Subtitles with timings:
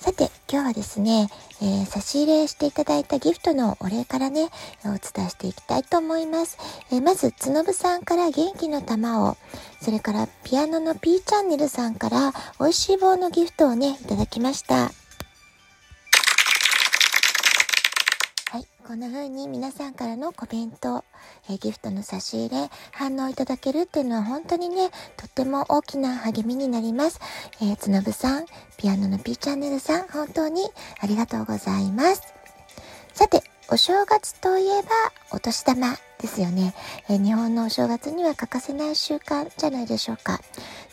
[0.00, 1.28] さて、今日はですね、
[1.60, 4.48] えー、差し入れしていただいたギフトのお礼からね、
[4.82, 6.56] お伝えしていきたいと思います。
[6.90, 9.36] えー、まず、つのぶさんから元気の玉を、
[9.82, 14.99] それからピアノの P チャンネルさんから美味しい棒のギフトをね、いただきました。
[18.90, 21.04] こんな風に皆さんからのコメント、
[21.48, 27.20] えー、ギフトの差し入れ、反応いただけるっていうのは本当にね、とっても大きな励みになります。
[27.62, 28.46] えー、つのぶさん、
[28.78, 30.68] ピアノの P チャンネルさん、本当に
[31.00, 32.34] ありがとうございます。
[33.14, 34.88] さて、お正月といえば
[35.30, 36.74] お年玉ですよね、
[37.08, 40.40] えー、日本のお正月には欠かせない習慣じゃないでしょうか。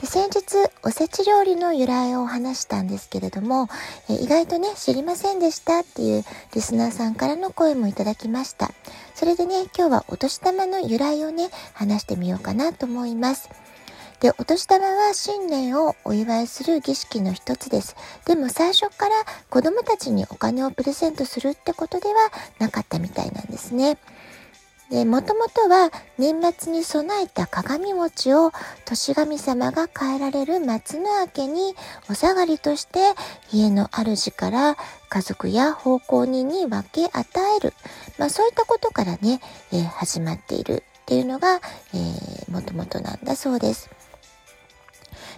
[0.00, 3.68] で先日おせち料理の由来を話したんですけれども、
[4.10, 8.70] え、意外とね知りませんでしたっていうリスナーさんからの声もいただきました。
[9.14, 13.48] それでね今日はお年玉の由来をね話してみようかなと思います。
[14.20, 17.94] で、お年玉は新年をお祝いする儀式の一つです。
[18.24, 19.14] でも最初から
[19.50, 22.14] 子供たちにお金をプレゼントするってことでは
[22.58, 23.98] なかったみたいなんですね。
[24.90, 28.52] で、もともとは年末に備えた鏡餅を
[28.84, 31.74] 年神様が変えられる松の明けに
[32.10, 33.00] お下がりとして
[33.52, 34.76] 家の主から
[35.08, 37.72] 家族や奉公人に分け与える。
[38.18, 39.40] まあそういったことからね、
[39.72, 41.60] えー、始まっているっていうのが、
[41.94, 43.90] えー、もともとなんだそうです。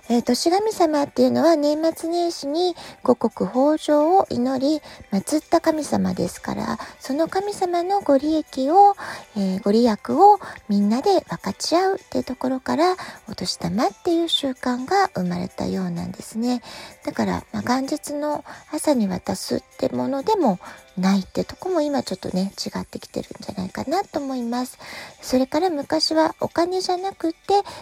[0.09, 8.95] えー、年神様っていうのは年末年始に五穀豊穣を祈り、祀った神様ですから、その神様のご利益を、
[9.37, 12.97] えー、ご利益をみんなで分かち合うっていうところから、
[13.29, 16.63] お年玉っていう習慣が生まれたようなんですね。
[17.05, 20.61] だから、まあ、元日の朝に渡すってものでも
[20.97, 24.79] ないってとこも今ちょっとね、違ってきてるんじゃないかなと思います。
[25.21, 27.39] それから昔はお金じゃなくて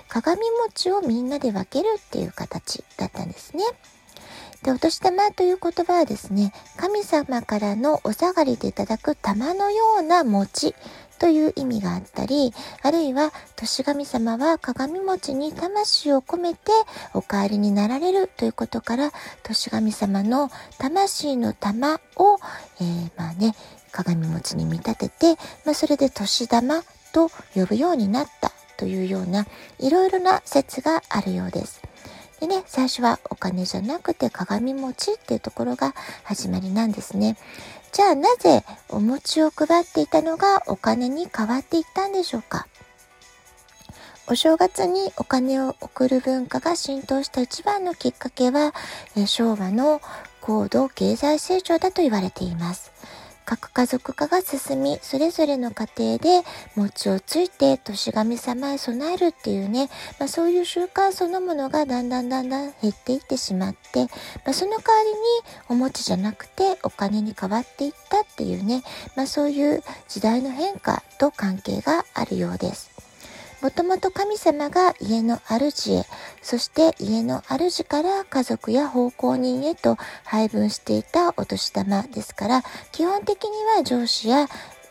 [0.08, 3.64] 鏡餅をみんなで分けるってていう形だったんですね。
[4.62, 10.76] で、お年玉という言葉はですね、神様からのお下がりでいただく玉のような餅
[11.18, 16.70] という意味があったり、あるいは年神様は鏡餅に魂を込めて
[17.14, 19.10] お帰りになられるということから、
[19.42, 22.38] 年神様の魂の玉を、
[22.80, 23.56] えー、まあね、
[23.90, 26.82] 鏡餅に見立てて、まあ、それで年玉
[27.12, 29.46] と呼ぶようになったというような
[29.78, 31.82] いろいろな説があるようです。
[32.44, 35.94] でね、最初はお金じゃなくて鏡餅っていうところが
[36.24, 37.38] 始まりなんですね。
[37.90, 42.66] じゃあなぜお餅を配っていたのがお金に変わっていったんでしょうか？
[44.26, 48.74] お正月にお金を送る文化が浸透した一番のきっかけは、
[49.26, 50.02] 昭和の
[50.42, 52.92] 高度経済成長だと言われています。
[53.44, 56.42] 核家族化が進み、それぞれの家庭で
[56.76, 64.08] 餅をついて年神様へ備えるっていうね、まあ、そういう習慣そのものがだんだんだんだん減っていってしまって、ま
[64.50, 65.16] あ、その代わりに
[65.68, 68.82] お餅じゃなくてお金に変わっていったっていうね、
[69.16, 72.94] まあ、そういう時代の変化と関係があるようです。
[73.64, 76.04] もともと神様が家の主へ、
[76.44, 82.62] そして家の主から家族や奉公人へと配分していたお年玉ですから、
[82.92, 84.46] 基本的には上司や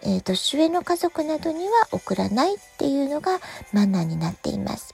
[0.06, 3.40] えー、年上の家族などには送らないっていうのが
[3.72, 4.94] マナーになっています。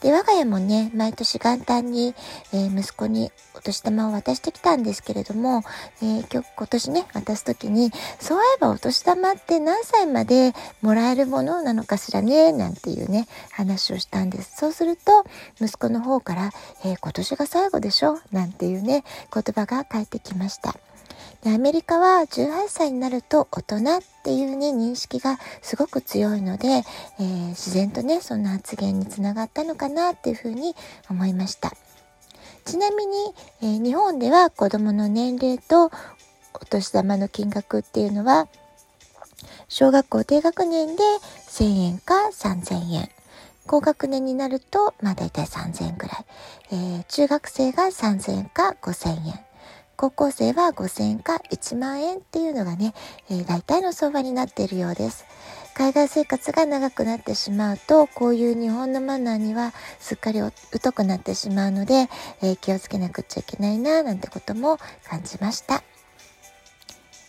[0.00, 2.14] で、我が家もね、毎年元旦に、
[2.52, 5.62] えー、息子にお年玉を渡してきたんですけれども、
[6.00, 14.56] えー、今日、今年ね、渡す時に、そういえばお年玉って何歳までもらえるものなのかしらね、なんていうね、話をしたんです。
[14.56, 15.24] そうすると、
[15.60, 16.50] 息子の方から、
[16.84, 18.20] えー、今年が最後でしょ？
[18.30, 19.04] なんていうね、
[19.34, 20.76] 言葉が返ってきました。
[21.42, 30.74] でアメリカは18歳になると大人っていうね認識がすごく強いので、えー、自然とねそんな発言につながったのかなっていうふうに
[31.08, 31.72] 思いました
[32.64, 33.16] ちなみに、
[33.62, 35.86] えー、日本では子どもの年齢と
[36.54, 38.48] お年玉の金額っていうのは
[39.68, 41.02] 小学校低学年で
[41.48, 43.08] 1000円か3000円
[43.68, 46.24] 高学年になると、まあ大体3000円くらい。
[46.72, 49.47] えー、中学生が3000円か5000円。
[49.98, 52.94] 高校生は5000円か1万円っていうのがね、
[53.30, 55.26] えー、大体の相場になっているようです。
[55.74, 62.08] 海外生活が長くなってしまうと、こういう日本のマナーにはすっかり疎くなってしまうので、
[62.42, 65.82] えー、気をつけなくちゃいけないな、なんてことも感じました。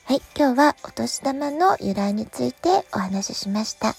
[0.10, 3.94] はい、今日はお年玉の由来についてお話ししました。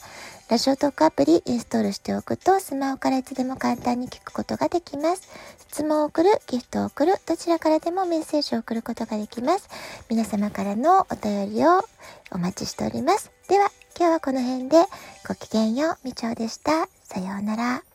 [0.48, 5.28] ラジオトークアプリインストールしておくとスマホからいつでも簡単に聞くことができます。
[5.68, 9.68] 質問を送る、ギフトを送る、どちらからでもメッセージを送ることができます。
[10.08, 11.84] 皆様からのお便りを
[12.32, 13.30] お待ちしております。
[13.48, 14.78] では、今日はこの辺で
[15.28, 16.88] ごきげんよう、みちょうでした。
[17.04, 17.89] さようなら。